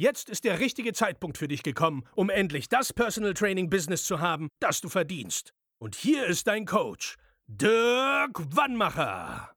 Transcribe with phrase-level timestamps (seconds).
[0.00, 4.18] Jetzt ist der richtige Zeitpunkt für dich gekommen, um endlich das Personal Training Business zu
[4.18, 5.52] haben, das du verdienst.
[5.78, 9.54] Und hier ist dein Coach, Dirk Wannmacher.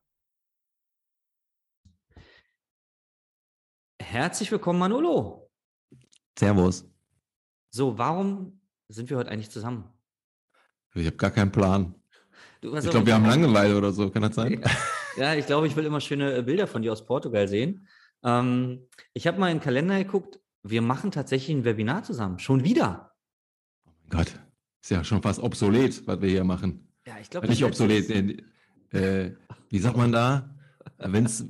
[4.02, 5.50] Herzlich willkommen, Manolo.
[6.38, 6.92] Servus.
[7.70, 9.94] So, warum sind wir heute eigentlich zusammen?
[10.94, 11.96] Ich habe gar keinen Plan.
[12.60, 14.62] Du, ich glaube, wir haben Langeweile oder so, kann das sein?
[15.16, 17.88] Ja, ich glaube, ich will immer schöne Bilder von dir aus Portugal sehen.
[18.24, 22.40] Ähm, ich habe mal in den Kalender geguckt, wir machen tatsächlich ein Webinar zusammen.
[22.40, 23.12] Schon wieder.
[23.86, 24.40] Oh mein Gott,
[24.82, 26.88] ist ja schon fast obsolet, was wir hier machen.
[27.06, 27.48] Ja, ich glaube.
[27.48, 28.10] Nicht obsolet.
[28.10, 28.38] Äh,
[28.92, 29.36] äh,
[29.70, 30.56] wie sagt man da?
[30.98, 31.46] Wenn es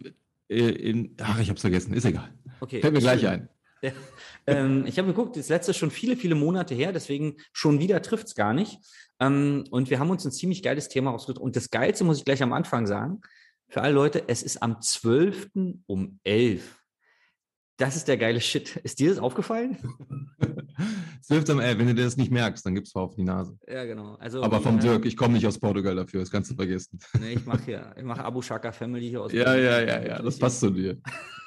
[0.50, 1.16] äh, in.
[1.22, 2.34] Ach, ich habe es vergessen, ist egal.
[2.60, 2.82] Okay.
[2.82, 3.50] Fällt mir gleich ein.
[3.82, 3.92] Ja.
[4.48, 8.02] Ähm, ich habe geguckt, das letzte ist schon viele, viele Monate her, deswegen schon wieder
[8.02, 8.80] trifft es gar nicht.
[9.20, 11.42] Ähm, und wir haben uns ein ziemlich geiles Thema ausgesucht.
[11.42, 13.22] Und das Geilste muss ich gleich am Anfang sagen.
[13.74, 15.50] Für alle Leute, es ist am 12.
[15.88, 16.80] um 11.
[17.78, 18.76] Das ist der geile Shit.
[18.84, 19.80] Ist dir das aufgefallen?
[21.24, 21.50] 12.
[21.50, 21.80] um 11.
[21.80, 23.58] Wenn du das nicht merkst, dann gibst du auf die Nase.
[23.68, 24.14] Ja, genau.
[24.20, 27.00] Also, Aber vom Dirk, ich komme nicht aus Portugal dafür, das kannst du vergessen.
[27.20, 29.88] Nee, ich mache ja, ich mache Abu Shaka Family hier aus Ja, Portugal.
[29.88, 31.00] ja, ja, ja, das passt zu dir.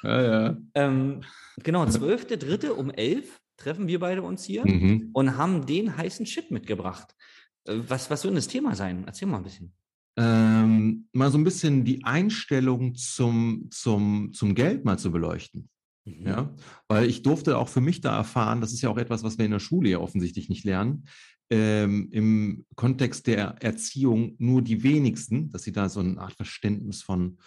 [0.03, 0.57] Ja, ja.
[0.73, 1.21] ähm,
[1.63, 2.71] genau, 12.3.
[2.71, 5.11] um 11 treffen wir beide uns hier mhm.
[5.13, 7.15] und haben den heißen Shit mitgebracht.
[7.63, 9.05] Äh, was, was soll denn das Thema sein?
[9.07, 9.73] Erzähl mal ein bisschen
[10.17, 15.69] ähm, mal so ein bisschen die Einstellung zum, zum, zum Geld mal zu beleuchten.
[16.05, 16.27] Mhm.
[16.27, 16.55] Ja,
[16.87, 19.45] weil ich durfte auch für mich da erfahren, das ist ja auch etwas, was wir
[19.45, 21.05] in der Schule ja offensichtlich nicht lernen,
[21.49, 27.03] ähm, im Kontext der Erziehung nur die wenigsten, dass sie da so eine Art Verständnis
[27.03, 27.37] von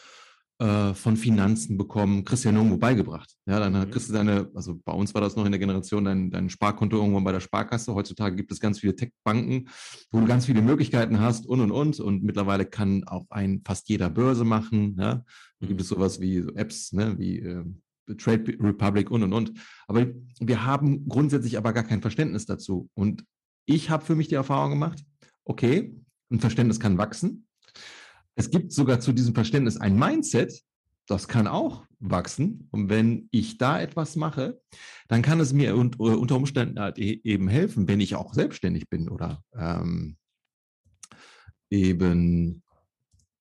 [0.61, 3.35] äh, von Finanzen bekommen, ja nirgendwo beigebracht.
[3.47, 3.91] Ja, dann mhm.
[3.91, 6.99] kriegst du deine, also bei uns war das noch in der Generation, dein, dein Sparkonto
[6.99, 7.95] irgendwann bei der Sparkasse.
[7.95, 9.69] Heutzutage gibt es ganz viele Tech-Banken,
[10.11, 11.99] wo du ganz viele Möglichkeiten hast und und und.
[11.99, 14.97] Und mittlerweile kann auch ein fast jeder Börse machen.
[14.99, 15.25] Ja?
[15.61, 15.95] Da gibt es mhm.
[15.95, 17.65] sowas wie so Apps, ne, wie äh,
[18.19, 19.53] Trade Republic und und und.
[19.89, 20.09] Aber
[20.41, 22.91] wir haben grundsätzlich aber gar kein Verständnis dazu.
[22.93, 23.25] Und
[23.65, 25.03] ich habe für mich die Erfahrung gemacht,
[25.45, 25.97] okay,
[26.31, 27.47] ein Verständnis kann wachsen.
[28.35, 30.63] Es gibt sogar zu diesem Verständnis ein Mindset,
[31.07, 32.69] das kann auch wachsen.
[32.71, 34.61] Und wenn ich da etwas mache,
[35.09, 39.09] dann kann es mir unter Umständen halt e-, eben helfen, wenn ich auch selbstständig bin
[39.09, 40.17] oder ähm,
[41.69, 42.63] eben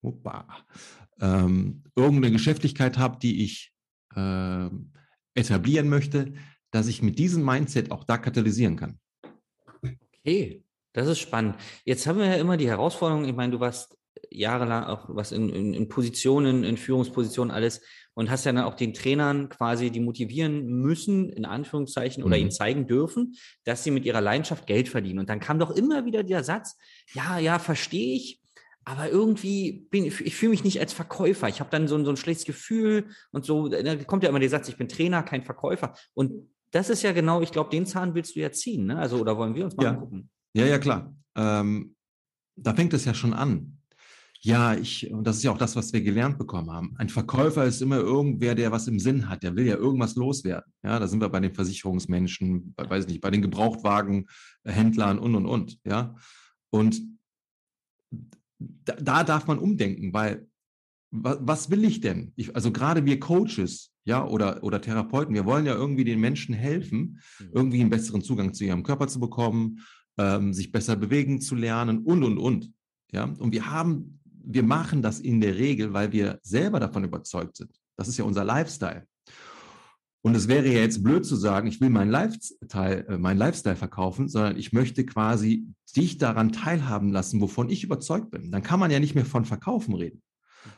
[0.02, 0.48] opa,
[1.20, 3.74] ähm, irgendeine Geschäftigkeit habe, die ich
[4.16, 4.70] äh,
[5.36, 6.34] etablieren möchte,
[6.72, 9.00] dass ich mit diesem Mindset auch da katalysieren kann.
[10.20, 10.64] Okay,
[10.94, 11.56] das ist spannend.
[11.86, 13.99] Jetzt haben wir ja immer die Herausforderung, ich meine, du warst
[14.30, 17.81] jahrelang auch was in, in, in Positionen, in Führungspositionen alles
[18.13, 22.44] und hast ja dann auch den Trainern quasi die motivieren müssen, in Anführungszeichen, oder mhm.
[22.44, 25.19] ihnen zeigen dürfen, dass sie mit ihrer Leidenschaft Geld verdienen.
[25.19, 26.78] Und dann kam doch immer wieder der Satz,
[27.13, 28.41] ja, ja, verstehe ich,
[28.85, 31.47] aber irgendwie bin ich, ich fühle mich nicht als Verkäufer.
[31.47, 34.50] Ich habe dann so, so ein schlechtes Gefühl und so, da kommt ja immer der
[34.50, 35.94] Satz, ich bin Trainer, kein Verkäufer.
[36.13, 38.97] Und das ist ja genau, ich glaube, den Zahn willst du ja ziehen, ne?
[38.97, 39.90] Also, oder wollen wir uns mal ja.
[39.91, 40.29] angucken?
[40.53, 41.16] Ja, ja, klar.
[41.35, 41.96] Ähm,
[42.56, 43.78] da fängt es ja schon an.
[44.42, 46.96] Ja, ich, und das ist ja auch das, was wir gelernt bekommen haben.
[46.98, 49.44] Ein Verkäufer ist immer irgendwer, der was im Sinn hat.
[49.44, 50.72] Der will ja irgendwas loswerden.
[50.82, 55.46] Ja, da sind wir bei den Versicherungsmenschen, bei, weiß nicht, bei den Gebrauchtwagenhändlern und, und,
[55.46, 55.80] und.
[55.84, 56.16] Ja,
[56.70, 57.02] und
[58.60, 60.48] da, da darf man umdenken, weil
[61.12, 62.32] was, was will ich denn?
[62.38, 66.56] Ich, also gerade wir Coaches, ja, oder, oder Therapeuten, wir wollen ja irgendwie den Menschen
[66.56, 67.50] helfen, mhm.
[67.52, 69.80] irgendwie einen besseren Zugang zu ihrem Körper zu bekommen,
[70.18, 72.72] ähm, sich besser bewegen zu lernen und, und, und.
[73.12, 77.58] Ja, und wir haben wir machen das in der Regel, weil wir selber davon überzeugt
[77.58, 77.72] sind.
[77.98, 79.06] Das ist ja unser Lifestyle.
[80.22, 84.28] Und es wäre ja jetzt blöd zu sagen, ich will meinen Lifestyle, äh, Lifestyle verkaufen,
[84.28, 88.52] sondern ich möchte quasi dich daran teilhaben lassen, wovon ich überzeugt bin.
[88.52, 90.22] Dann kann man ja nicht mehr von Verkaufen reden,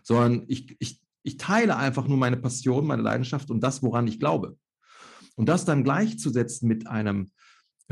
[0.04, 4.20] sondern ich, ich, ich teile einfach nur meine Passion, meine Leidenschaft und das, woran ich
[4.20, 4.58] glaube.
[5.36, 7.32] Und das dann gleichzusetzen mit einem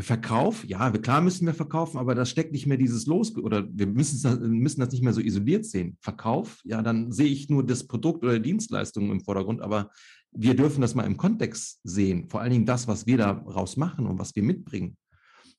[0.01, 3.87] Verkauf, ja, klar müssen wir verkaufen, aber das steckt nicht mehr dieses Los oder wir
[3.87, 5.97] müssen das, müssen das nicht mehr so isoliert sehen.
[5.99, 9.89] Verkauf, ja, dann sehe ich nur das Produkt oder die Dienstleistung im Vordergrund, aber
[10.31, 12.29] wir dürfen das mal im Kontext sehen.
[12.29, 14.95] Vor allen Dingen das, was wir daraus machen und was wir mitbringen.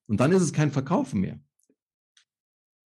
[0.06, 1.40] Und dann ist es kein Verkaufen mehr.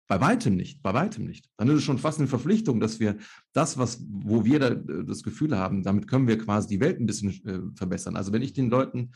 [0.08, 1.50] Bei weitem nicht, bei weitem nicht.
[1.58, 3.18] Dann ist es schon fast eine Verpflichtung, dass wir
[3.54, 7.06] das, was, wo wir da, das Gefühl haben, damit können wir quasi die Welt ein
[7.06, 8.16] bisschen äh, verbessern.
[8.16, 9.12] Also wenn ich den Leuten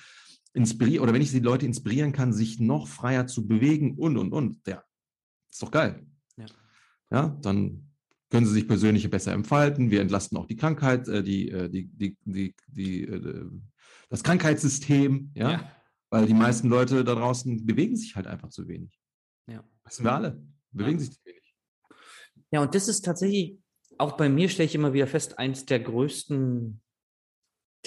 [0.57, 4.33] inspirieren oder wenn ich die Leute inspirieren kann, sich noch freier zu bewegen und und
[4.33, 4.83] und, ja,
[5.49, 6.05] ist doch geil.
[6.35, 6.45] Ja,
[7.11, 7.87] ja dann
[8.29, 9.91] können sie sich persönlich besser entfalten.
[9.91, 13.45] Wir entlasten auch die Krankheit, äh, die, äh, die, die, die, die, äh,
[14.09, 15.51] das Krankheitssystem, ja?
[15.51, 15.71] ja?
[16.09, 18.91] weil die meisten Leute da draußen bewegen sich halt einfach zu wenig.
[19.47, 19.63] Ja.
[19.85, 21.05] Wissen wir alle, bewegen ja.
[21.05, 21.55] sich zu wenig.
[22.51, 23.59] Ja, und das ist tatsächlich,
[23.97, 26.81] auch bei mir stelle ich immer wieder fest, eins der größten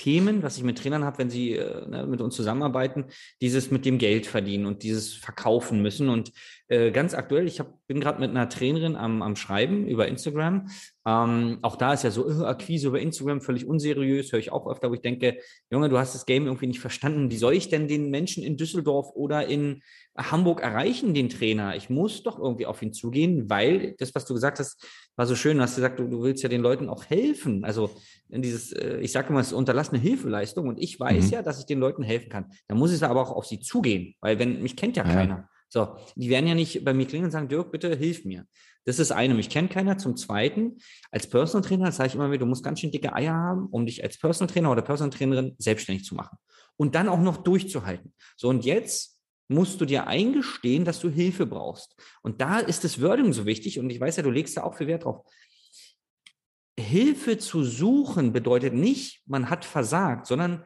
[0.00, 3.04] Themen, was ich mit Trainern habe, wenn sie äh, ne, mit uns zusammenarbeiten,
[3.42, 6.08] dieses mit dem Geld verdienen und dieses verkaufen müssen.
[6.08, 6.32] Und
[6.68, 10.70] äh, ganz aktuell, ich hab, bin gerade mit einer Trainerin am, am Schreiben über Instagram.
[11.06, 14.66] Ähm, auch da ist ja so äh, Akquise über Instagram völlig unseriös, höre ich auch
[14.66, 15.36] öfter, wo ich denke,
[15.70, 17.30] Junge, du hast das Game irgendwie nicht verstanden.
[17.30, 19.82] Wie soll ich denn den Menschen in Düsseldorf oder in
[20.16, 21.76] Hamburg erreichen, den Trainer?
[21.76, 24.82] Ich muss doch irgendwie auf ihn zugehen, weil das, was du gesagt hast,
[25.20, 25.58] war so schön.
[25.58, 27.62] Du hast gesagt, du, du willst ja den Leuten auch helfen.
[27.62, 27.90] Also
[28.30, 31.30] in dieses, äh, ich sage immer, es ist unterlassene Hilfeleistung und ich weiß mhm.
[31.30, 32.46] ja, dass ich den Leuten helfen kann.
[32.68, 35.12] Da muss ich aber auch auf sie zugehen, weil wenn mich kennt ja, ja.
[35.12, 35.50] keiner.
[35.68, 38.46] So, die werden ja nicht bei mir klingeln und sagen, Dirk, bitte hilf mir.
[38.86, 39.98] Das ist eine, mich kennt keiner.
[39.98, 40.78] Zum Zweiten,
[41.10, 43.84] als Personal Trainer sage ich immer wieder, du musst ganz schön dicke Eier haben, um
[43.84, 46.38] dich als Personal Trainer oder Personal Trainerin selbstständig zu machen.
[46.78, 48.14] Und dann auch noch durchzuhalten.
[48.38, 49.19] So, und jetzt
[49.50, 51.96] musst du dir eingestehen, dass du Hilfe brauchst.
[52.22, 53.78] Und da ist das Wording so wichtig.
[53.78, 55.24] Und ich weiß ja, du legst da auch viel Wert drauf.
[56.78, 60.64] Hilfe zu suchen bedeutet nicht, man hat versagt, sondern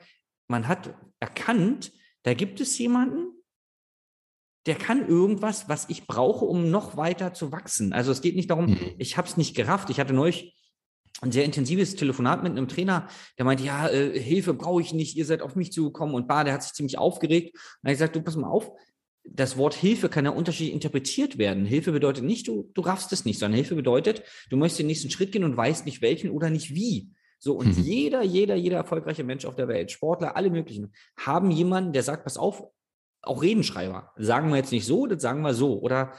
[0.49, 1.93] man hat erkannt,
[2.23, 3.33] da gibt es jemanden,
[4.67, 7.93] der kann irgendwas, was ich brauche, um noch weiter zu wachsen.
[7.93, 8.95] Also es geht nicht darum, mhm.
[8.99, 9.91] ich habe es nicht gerafft.
[9.91, 10.55] Ich hatte neulich
[11.25, 15.17] ein sehr intensives Telefonat mit einem Trainer, der meinte, ja, äh, Hilfe brauche ich nicht,
[15.17, 17.56] ihr seid auf mich zugekommen und bar, der hat sich ziemlich aufgeregt.
[17.82, 18.71] Und ich gesagt, du pass mal auf,
[19.25, 21.65] das Wort Hilfe kann ja unterschiedlich interpretiert werden.
[21.65, 25.11] Hilfe bedeutet nicht, du, du raffst es nicht, sondern Hilfe bedeutet, du möchtest den nächsten
[25.11, 27.11] Schritt gehen und weißt nicht welchen oder nicht wie.
[27.38, 27.82] So, und mhm.
[27.82, 32.25] jeder, jeder, jeder erfolgreiche Mensch auf der Welt, Sportler, alle möglichen, haben jemanden, der sagt,
[32.25, 32.65] pass auf,
[33.23, 34.12] auch Redenschreiber.
[34.17, 35.79] Sagen wir jetzt nicht so, das sagen wir so.
[35.81, 36.12] Oder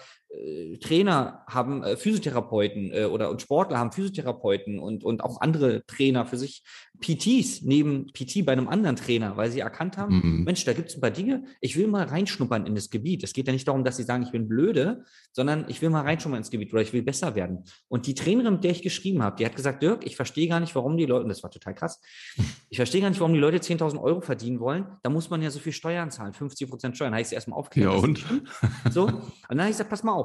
[0.82, 6.26] Trainer haben äh, Physiotherapeuten äh, oder und Sportler haben Physiotherapeuten und, und auch andere Trainer
[6.26, 6.64] für sich,
[7.00, 10.44] PTs neben PT bei einem anderen Trainer, weil sie erkannt haben, mhm.
[10.44, 13.24] Mensch, da gibt es ein paar Dinge, ich will mal reinschnuppern in das Gebiet.
[13.24, 16.02] Es geht ja nicht darum, dass sie sagen, ich bin blöde, sondern ich will mal
[16.02, 17.64] reinschnuppern ins Gebiet oder ich will besser werden.
[17.88, 20.60] Und die Trainerin, mit der ich geschrieben habe, die hat gesagt, Dirk, ich verstehe gar
[20.60, 22.00] nicht, warum die Leute, und das war total krass,
[22.70, 24.86] ich verstehe gar nicht, warum die Leute 10.000 Euro verdienen wollen.
[25.04, 27.12] Da muss man ja so viel Steuern zahlen, 50 Prozent Steuern.
[27.12, 27.94] Da habe ich sie erstmal aufgeklärt.
[27.94, 28.26] Ja, und?
[28.92, 30.25] So, und dann habe ich gesagt, pass mal auf,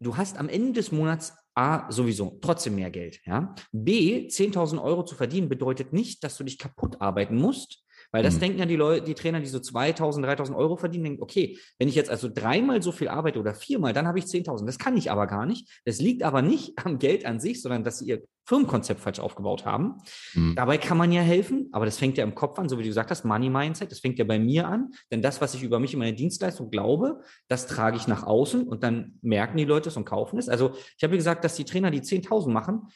[0.00, 3.20] du hast am Ende des Monats A, sowieso trotzdem mehr Geld.
[3.24, 3.54] Ja?
[3.72, 8.36] B, 10.000 Euro zu verdienen bedeutet nicht, dass du dich kaputt arbeiten musst, weil das
[8.36, 8.40] mhm.
[8.40, 11.88] denken ja die Leute, die Trainer, die so 2000, 3000 Euro verdienen, denken, okay, wenn
[11.88, 14.66] ich jetzt also dreimal so viel arbeite oder viermal, dann habe ich 10.000.
[14.66, 15.68] Das kann ich aber gar nicht.
[15.84, 19.64] Das liegt aber nicht am Geld an sich, sondern dass sie ihr Firmenkonzept falsch aufgebaut
[19.64, 19.96] haben.
[20.34, 20.54] Mhm.
[20.54, 22.88] Dabei kann man ja helfen, aber das fängt ja im Kopf an, so wie du
[22.88, 25.80] gesagt hast, Money Mindset, das fängt ja bei mir an, denn das, was ich über
[25.80, 29.88] mich in meine Dienstleistung glaube, das trage ich nach außen und dann merken die Leute
[29.88, 30.48] es und kaufen es.
[30.48, 32.88] Also ich habe gesagt, dass die Trainer, die 10.000 machen,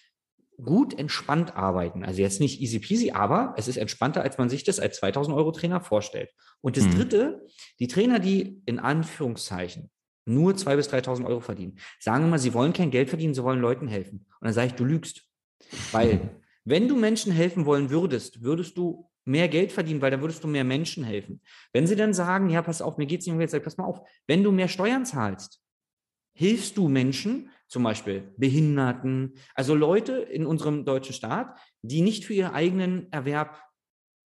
[0.62, 2.04] gut entspannt arbeiten.
[2.04, 5.36] Also jetzt nicht easy peasy, aber es ist entspannter, als man sich das als 2000
[5.36, 6.30] Euro Trainer vorstellt.
[6.60, 6.96] Und das mhm.
[6.96, 7.46] dritte,
[7.78, 9.90] die Trainer, die in Anführungszeichen
[10.26, 13.60] nur 2.000 bis 3.000 Euro verdienen, sagen immer, sie wollen kein Geld verdienen, sie wollen
[13.60, 14.26] Leuten helfen.
[14.40, 15.22] Und dann sage ich, du lügst.
[15.92, 16.30] Weil,
[16.64, 20.48] wenn du Menschen helfen wollen würdest, würdest du mehr Geld verdienen, weil dann würdest du
[20.48, 21.40] mehr Menschen helfen.
[21.72, 23.76] Wenn sie dann sagen, ja, pass auf, mir geht es nicht um Geld, sag, pass
[23.76, 25.60] mal auf, wenn du mehr Steuern zahlst,
[26.34, 32.34] hilfst du Menschen, zum Beispiel Behinderten, also Leute in unserem deutschen Staat, die nicht für
[32.34, 33.62] ihren eigenen Erwerb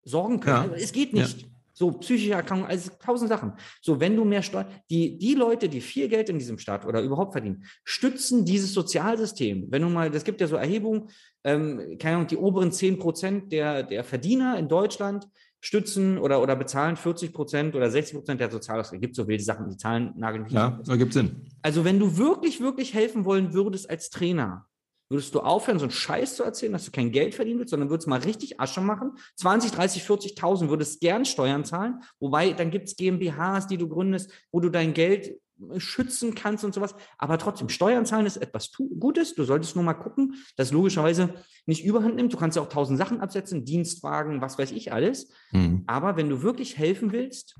[0.04, 0.72] sorgen können.
[0.72, 0.78] Ja.
[0.78, 1.42] Es geht nicht.
[1.42, 1.48] Ja.
[1.74, 3.54] So, psychische Erkrankungen, also tausend Sachen.
[3.82, 7.02] So, wenn du mehr Steuern, die, die Leute, die viel Geld in diesem Staat oder
[7.02, 9.68] überhaupt verdienen, stützen dieses Sozialsystem.
[9.70, 11.08] Wenn du mal, das gibt ja so Erhebungen,
[11.46, 15.30] ähm, keine Ahnung, die oberen zehn Prozent der, der Verdiener in Deutschland
[15.62, 19.00] stützen oder, oder bezahlen 40 Prozent oder 60 Prozent der Sozialausgaben.
[19.00, 20.54] Es gibt so wilde Sachen, die Zahlen nageln nicht.
[20.54, 21.48] Ja, da gibt Sinn.
[21.62, 24.66] Also wenn du wirklich, wirklich helfen wollen würdest als Trainer,
[25.10, 27.90] würdest du aufhören, so einen Scheiß zu erzählen, dass du kein Geld verdienen willst, sondern
[27.90, 29.14] würdest mal richtig Asche machen.
[29.38, 32.02] 20, 30, 40.000 würdest gern Steuern zahlen.
[32.20, 35.40] Wobei, dann gibt es GmbHs, die du gründest, wo du dein Geld
[35.78, 36.96] schützen kannst und sowas.
[37.18, 39.36] Aber trotzdem, Steuern zahlen ist etwas Gutes.
[39.36, 41.34] Du solltest nur mal gucken, dass logischerweise
[41.66, 42.34] nicht überhand nimmt.
[42.34, 45.30] Du kannst ja auch tausend Sachen absetzen, Dienstwagen, was weiß ich alles.
[45.52, 45.84] Mhm.
[45.88, 47.56] Aber wenn du wirklich helfen willst,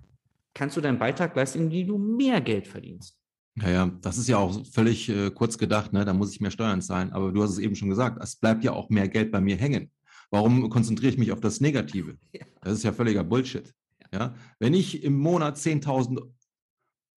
[0.54, 3.18] kannst du deinen Beitrag leisten, indem du mehr Geld verdienst.
[3.62, 6.06] Ja, ja, das ist ja auch völlig äh, kurz gedacht, ne?
[6.06, 7.12] da muss ich mehr Steuern zahlen.
[7.12, 9.58] Aber du hast es eben schon gesagt, es bleibt ja auch mehr Geld bei mir
[9.58, 9.92] hängen.
[10.32, 12.18] Warum konzentriere ich mich auf das Negative?
[12.32, 12.46] Ja.
[12.62, 13.74] Das ist ja völliger Bullshit.
[14.14, 14.20] Ja.
[14.20, 14.36] ja?
[14.60, 16.22] Wenn ich im Monat 10.000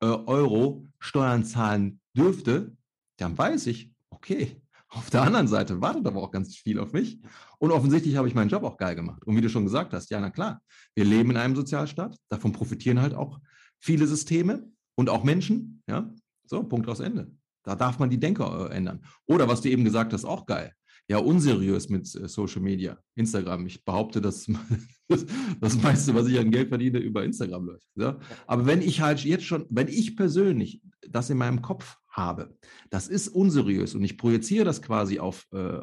[0.02, 2.76] äh, Euro Steuern zahlen dürfte,
[3.18, 4.62] dann weiß ich, okay,
[4.94, 7.18] Auf der anderen Seite wartet aber auch ganz viel auf mich.
[7.60, 9.24] Und offensichtlich habe ich meinen Job auch geil gemacht.
[9.26, 10.62] Und wie du schon gesagt hast, ja, na klar,
[10.96, 12.18] wir leben in einem Sozialstaat.
[12.28, 13.40] Davon profitieren halt auch
[13.80, 15.82] viele Systeme und auch Menschen.
[15.88, 16.14] Ja,
[16.46, 17.32] so, Punkt aus Ende.
[17.64, 19.06] Da darf man die Denke äh, ändern.
[19.28, 20.74] Oder was du eben gesagt hast, auch geil.
[21.12, 23.66] Ja, unseriös mit äh, Social Media, Instagram.
[23.66, 24.48] Ich behaupte, dass
[25.60, 27.86] das meiste, was ich an Geld verdiene, über Instagram läuft.
[27.96, 28.18] Ja?
[28.48, 32.58] Aber wenn ich halt jetzt schon, wenn ich persönlich das in meinem Kopf habe,
[32.92, 35.82] das ist unseriös und ich projiziere das quasi auf, äh,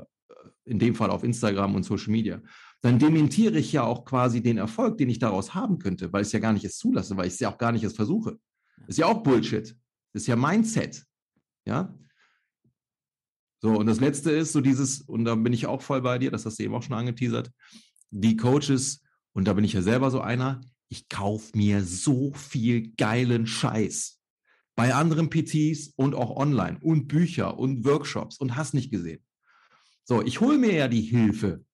[0.64, 2.40] in dem Fall auf Instagram und Social Media,
[2.80, 6.28] dann dementiere ich ja auch quasi den Erfolg, den ich daraus haben könnte, weil ich
[6.28, 8.38] es ja gar nicht erst zulasse, weil ich es ja auch gar nicht erst versuche.
[8.78, 9.76] Das ist ja auch Bullshit.
[10.14, 11.04] Das ist ja Mindset.
[11.66, 11.94] Ja.
[13.60, 16.30] So, und das letzte ist so dieses, und da bin ich auch voll bei dir,
[16.30, 17.50] das hast du eben auch schon angeteasert,
[18.10, 22.92] die Coaches, und da bin ich ja selber so einer, ich kaufe mir so viel
[22.96, 24.18] geilen Scheiß
[24.74, 29.22] bei anderen PTs und auch online und Bücher und Workshops und hast nicht gesehen.
[30.04, 31.64] So, ich hole mir ja die Hilfe.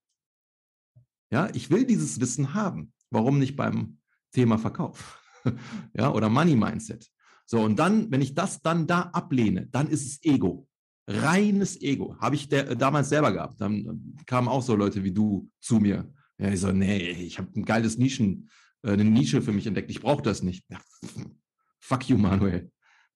[1.30, 2.92] Ja, ich will dieses Wissen haben.
[3.10, 3.98] Warum nicht beim
[4.32, 5.20] Thema Verkauf?
[5.94, 7.10] ja, oder Money Mindset.
[7.46, 10.66] So, und dann, wenn ich das dann da ablehne, dann ist es Ego.
[11.06, 12.16] Reines Ego.
[12.18, 13.60] Habe ich der, damals selber gehabt.
[13.60, 16.10] Dann kamen auch so Leute wie du zu mir.
[16.38, 18.50] Ja, ich so, nee, ich habe ein geiles Nischen,
[18.82, 19.90] äh, eine Nische für mich entdeckt.
[19.90, 20.64] Ich brauche das nicht.
[20.70, 20.80] Ja,
[21.80, 22.70] fuck you, Manuel.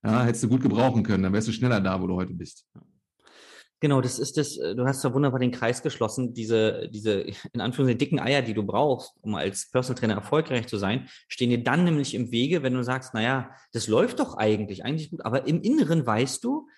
[0.05, 2.67] Ja, hättest du gut gebrauchen können, dann wärst du schneller da, wo du heute bist.
[3.81, 6.35] Genau, das ist das, äh, du hast da wunderbar den Kreis geschlossen.
[6.35, 7.21] Diese, diese,
[7.53, 11.51] in Anführungszeichen, dicken Eier, die du brauchst, um als Personal Trainer erfolgreich zu sein, stehen
[11.51, 15.25] dir dann nämlich im Wege, wenn du sagst, naja, das läuft doch eigentlich, eigentlich gut,
[15.25, 16.69] aber im Inneren weißt du,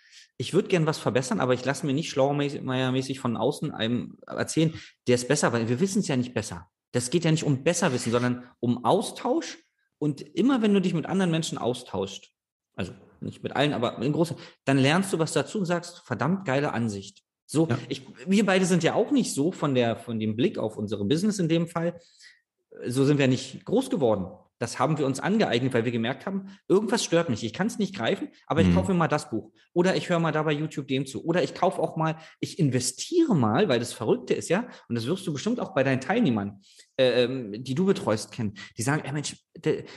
[0.40, 4.72] ich würde gern was verbessern, aber ich lasse mir nicht schlauermäßig von außen einem erzählen,
[5.06, 6.70] der ist besser, weil wir wissen es ja nicht besser.
[6.92, 9.58] Das geht ja nicht um Besserwissen, sondern um Austausch.
[9.98, 12.32] Und immer wenn du dich mit anderen Menschen austauscht,
[12.74, 16.46] also nicht mit allen, aber in großen, dann lernst du was dazu und sagst, verdammt
[16.46, 17.22] geile Ansicht.
[17.44, 17.78] So, ja.
[17.90, 21.04] ich, wir beide sind ja auch nicht so von der, von dem Blick auf unsere
[21.04, 22.00] Business in dem Fall.
[22.86, 24.26] So sind wir nicht groß geworden.
[24.60, 27.42] Das haben wir uns angeeignet, weil wir gemerkt haben, irgendwas stört mich.
[27.42, 28.74] Ich kann es nicht greifen, aber ich mhm.
[28.74, 29.50] kaufe mir mal das Buch.
[29.72, 31.24] Oder ich höre mal da bei YouTube dem zu.
[31.24, 35.06] Oder ich kaufe auch mal, ich investiere mal, weil das Verrückte ist ja, und das
[35.06, 36.60] wirst du bestimmt auch bei deinen Teilnehmern,
[36.98, 38.52] äh, ähm, die du betreust, kennen.
[38.76, 39.34] Die sagen, ey Mensch,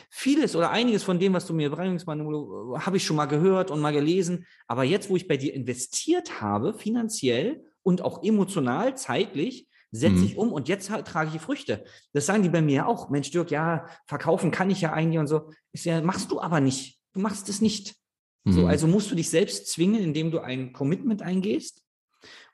[0.10, 3.82] vieles oder einiges von dem, was du mir bringst, habe ich schon mal gehört und
[3.82, 4.46] mal gelesen.
[4.68, 10.24] Aber jetzt, wo ich bei dir investiert habe, finanziell und auch emotional, zeitlich, setze mhm.
[10.26, 11.84] ich um und jetzt trage ich die Früchte.
[12.14, 13.10] Das sagen die bei mir auch.
[13.10, 15.52] Mensch, Dirk, ja, verkaufen kann ich ja eigentlich und so.
[15.72, 17.00] Ist ja, machst du aber nicht.
[17.14, 17.96] Du machst es nicht.
[18.44, 18.52] Mhm.
[18.52, 21.84] So, also musst du dich selbst zwingen, indem du ein Commitment eingehst.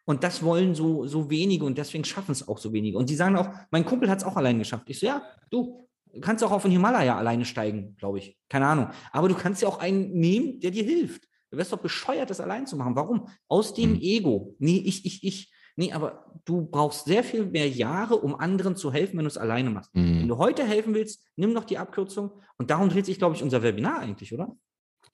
[0.06, 2.98] Und das wollen so, so wenige und deswegen schaffen es auch so wenige.
[2.98, 4.90] Und die sagen auch, mein Kumpel hat es auch allein geschafft.
[4.90, 5.88] Ich so, ja, du
[6.20, 8.38] kannst auch auf den Himalaya alleine steigen, glaube ich.
[8.50, 8.90] Keine Ahnung.
[9.12, 11.28] Aber du kannst ja auch einen nehmen, der dir hilft.
[11.52, 12.96] Du wirst doch bescheuert, das allein zu machen.
[12.96, 13.28] Warum?
[13.48, 14.02] Aus dem mhm.
[14.02, 14.56] Ego.
[14.60, 15.52] Nee, ich, ich, ich.
[15.80, 19.38] Nee, aber du brauchst sehr viel mehr Jahre, um anderen zu helfen, wenn du es
[19.38, 19.96] alleine machst.
[19.96, 20.20] Mhm.
[20.20, 22.32] Wenn du heute helfen willst, nimm doch die Abkürzung.
[22.58, 24.54] Und darum dreht sich, glaube ich, unser Webinar eigentlich, oder?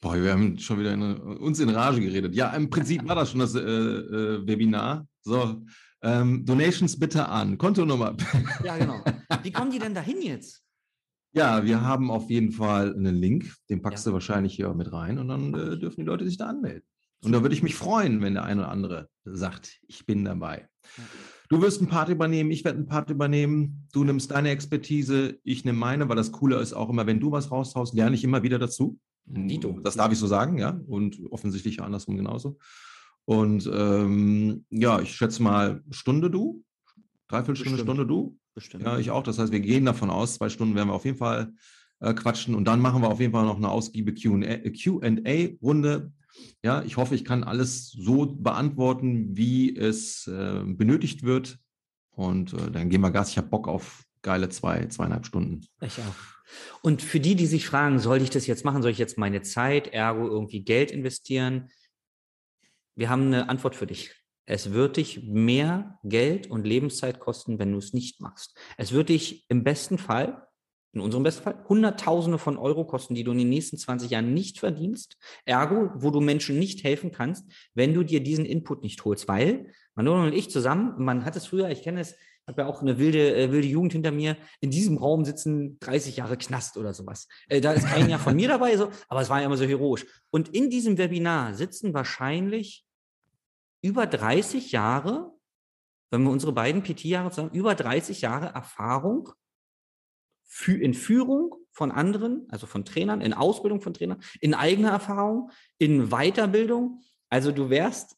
[0.02, 2.34] Boah, wir haben schon wieder in, uns in Rage geredet.
[2.34, 5.08] Ja, im Prinzip war das schon das äh, äh, Webinar.
[5.22, 5.62] So,
[6.02, 7.60] ähm, Donations bitte an.
[7.60, 8.18] Kontonummer.
[8.64, 9.04] Ja, genau.
[9.44, 10.64] Wie kommen die denn dahin jetzt?
[11.34, 14.10] Ja, wir haben auf jeden Fall einen Link, den packst ja.
[14.10, 16.88] du wahrscheinlich hier mit rein und dann äh, dürfen die Leute sich da anmelden.
[17.26, 20.68] Und da würde ich mich freuen, wenn der eine oder andere sagt, ich bin dabei.
[21.50, 23.88] Du wirst einen Part übernehmen, ich werde einen Part übernehmen.
[23.92, 27.32] Du nimmst deine Expertise, ich nehme meine, weil das Coole ist auch immer, wenn du
[27.32, 29.00] was raushaust, lerne ich immer wieder dazu.
[29.26, 29.80] Dito.
[29.84, 30.80] Das darf ich so sagen, ja.
[30.88, 32.58] Und offensichtlich andersrum genauso.
[33.26, 36.64] Und ähm, ja, ich schätze mal Stunde du,
[37.28, 37.98] Dreiviertelstunde, Bestimmt.
[37.98, 38.38] Stunde du.
[38.54, 38.84] Bestimmt.
[38.84, 39.24] Ja, ich auch.
[39.24, 41.52] Das heißt, wir gehen davon aus, zwei Stunden werden wir auf jeden Fall
[42.00, 42.54] äh, quatschen.
[42.56, 44.32] Und dann machen wir auf jeden Fall noch eine ausgiebige
[44.72, 46.12] QA-Runde
[46.64, 51.60] ja, ich hoffe, ich kann alles so beantworten, wie es äh, benötigt wird.
[52.12, 53.30] Und äh, dann gehen wir Gas.
[53.30, 55.66] Ich habe Bock auf geile zwei, zweieinhalb Stunden.
[55.82, 56.16] Ich auch.
[56.82, 58.82] Und für die, die sich fragen, soll ich das jetzt machen?
[58.82, 61.70] Soll ich jetzt meine Zeit, ergo irgendwie Geld investieren?
[62.96, 64.16] Wir haben eine Antwort für dich.
[64.48, 68.58] Es wird dich mehr Geld und Lebenszeit kosten, wenn du es nicht machst.
[68.78, 70.48] Es wird dich im besten Fall
[70.96, 74.34] in unserem besten Fall, Hunderttausende von Euro kosten, die du in den nächsten 20 Jahren
[74.34, 75.18] nicht verdienst.
[75.44, 79.28] Ergo, wo du Menschen nicht helfen kannst, wenn du dir diesen Input nicht holst.
[79.28, 82.16] Weil, Manuel und ich zusammen, man hat es früher, ich kenne es,
[82.48, 84.38] habe ja auch eine wilde, äh, wilde Jugend hinter mir.
[84.62, 87.28] In diesem Raum sitzen 30 Jahre Knast oder sowas.
[87.50, 89.66] Äh, da ist kein Jahr von mir dabei, so, aber es war ja immer so
[89.66, 90.06] heroisch.
[90.30, 92.86] Und in diesem Webinar sitzen wahrscheinlich
[93.82, 95.32] über 30 Jahre,
[96.12, 99.30] wenn wir unsere beiden PT-Jahre zusammen, über 30 Jahre Erfahrung
[100.68, 106.10] in Führung von anderen, also von Trainern, in Ausbildung von Trainern, in eigener Erfahrung, in
[106.10, 107.02] Weiterbildung.
[107.30, 108.16] Also du wärst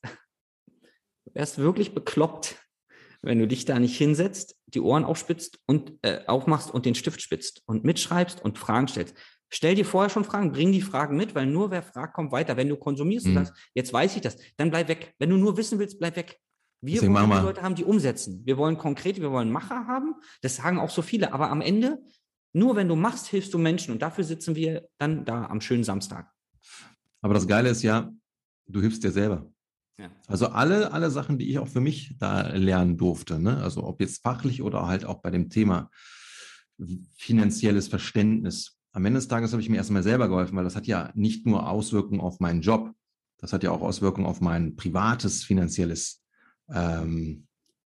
[1.26, 2.56] Du wärst wirklich bekloppt,
[3.22, 7.22] wenn du dich da nicht hinsetzt, die Ohren aufspitzt und äh, aufmachst und den Stift
[7.22, 9.16] spitzt und mitschreibst und Fragen stellst.
[9.50, 12.58] Stell dir vorher schon Fragen, bring die Fragen mit, weil nur wer fragt, kommt weiter.
[12.58, 13.38] Wenn du konsumierst Mhm.
[13.38, 15.14] und sagst, jetzt weiß ich das, dann bleib weg.
[15.20, 16.40] Wenn du nur wissen willst, bleib weg.
[16.80, 18.42] Wir Deswegen wollen die Leute haben, die umsetzen.
[18.46, 20.16] Wir wollen konkrete, wir wollen Macher haben.
[20.42, 21.34] Das sagen auch so viele.
[21.34, 22.00] Aber am Ende,
[22.58, 23.92] nur wenn du machst, hilfst du Menschen.
[23.92, 26.32] Und dafür sitzen wir dann da am schönen Samstag.
[27.22, 28.12] Aber das Geile ist ja,
[28.68, 29.50] du hilfst dir selber.
[30.00, 30.12] Ja.
[30.28, 33.58] Also alle, alle Sachen, die ich auch für mich da lernen durfte, ne?
[33.58, 35.90] also ob jetzt fachlich oder halt auch bei dem Thema
[37.16, 38.78] finanzielles Verständnis.
[38.92, 41.48] Am Ende des Tages habe ich mir erstmal selber geholfen, weil das hat ja nicht
[41.48, 42.94] nur Auswirkungen auf meinen Job,
[43.40, 46.24] das hat ja auch Auswirkungen auf mein privates finanzielles
[46.70, 47.48] ähm,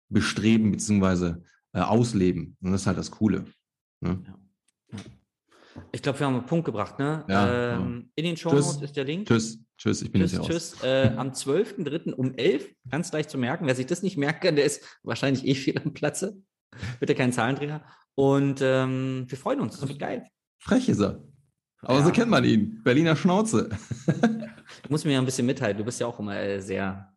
[0.10, 2.58] Bestreben beziehungsweise äh, Ausleben.
[2.62, 3.46] Und das ist halt das Coole.
[4.02, 4.24] Ne?
[5.92, 7.00] Ich glaube, wir haben einen Punkt gebracht.
[7.00, 7.24] Ne?
[7.28, 8.50] Ja, ähm, In den Show.
[8.52, 9.28] Notes ist der Link.
[9.28, 10.84] Tschüss, tschüss, ich bin Tschüss, jetzt hier tschüss.
[10.84, 12.14] Äh, am 12.03.
[12.14, 13.66] um 11, ganz leicht zu merken.
[13.68, 16.38] Wer sich das nicht merken kann, der ist wahrscheinlich eh viel am Platze.
[17.00, 17.84] Bitte kein Zahlendreher.
[18.16, 19.80] Und ähm, wir freuen uns.
[19.80, 20.26] Das wird geil.
[20.60, 21.24] Frech ist er.
[21.82, 22.06] Aber Ja.
[22.06, 22.82] so kennt man ihn.
[22.84, 23.70] Berliner Schnauze.
[24.84, 25.80] Du musst mir ja ein bisschen mithalten.
[25.80, 27.12] Du bist ja auch immer äh, sehr,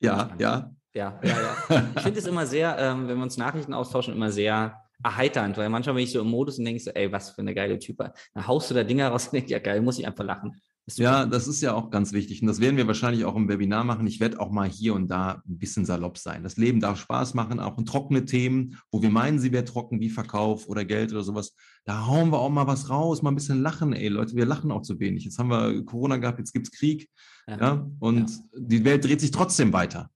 [0.00, 0.70] Ja, ja.
[0.94, 1.84] ja, ja, ja.
[1.96, 5.68] Ich finde es immer sehr, ähm, wenn wir uns Nachrichten austauschen, immer sehr erheiternd, weil
[5.68, 8.12] manchmal bin ich so im Modus und denke so, ey, was für eine geile Type.
[8.34, 10.56] Dann haust du da Dinger raus und denkst, ja geil, muss ich einfach lachen.
[10.88, 11.02] Super.
[11.02, 12.42] Ja, das ist ja auch ganz wichtig.
[12.42, 14.06] Und das werden wir wahrscheinlich auch im Webinar machen.
[14.06, 16.44] Ich werde auch mal hier und da ein bisschen salopp sein.
[16.44, 19.98] Das Leben darf Spaß machen, auch in trockene Themen, wo wir meinen, sie wäre trocken,
[19.98, 21.56] wie Verkauf oder Geld oder sowas.
[21.86, 23.94] Da hauen wir auch mal was raus, mal ein bisschen lachen.
[23.94, 25.24] Ey, Leute, wir lachen auch zu wenig.
[25.24, 27.10] Jetzt haben wir Corona gehabt, jetzt gibt es Krieg.
[27.48, 30.08] Ja, und die Welt dreht sich trotzdem weiter.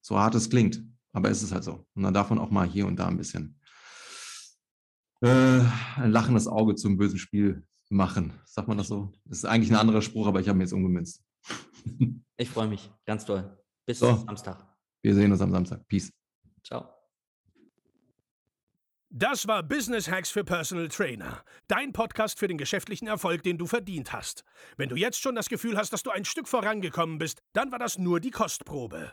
[0.00, 0.82] So hart es klingt.
[1.12, 1.86] Aber es ist halt so.
[1.94, 3.59] Und dann darf man auch mal hier und da ein bisschen
[5.20, 5.60] äh,
[5.96, 8.32] ein lachendes Auge zum bösen Spiel machen.
[8.44, 9.12] Sagt man das so?
[9.24, 11.22] Das ist eigentlich ein anderer Spruch, aber ich habe ihn jetzt umgemünzt.
[12.36, 13.58] Ich freue mich ganz doll.
[13.86, 14.14] Bis So.
[14.26, 14.66] Samstag.
[15.02, 15.86] Wir sehen uns am Samstag.
[15.88, 16.12] Peace.
[16.64, 16.88] Ciao.
[19.12, 21.42] Das war Business Hacks für Personal Trainer.
[21.66, 24.44] Dein Podcast für den geschäftlichen Erfolg, den du verdient hast.
[24.76, 27.80] Wenn du jetzt schon das Gefühl hast, dass du ein Stück vorangekommen bist, dann war
[27.80, 29.12] das nur die Kostprobe.